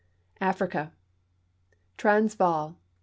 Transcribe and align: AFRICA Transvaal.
AFRICA 0.41 0.93
Transvaal. 1.95 2.75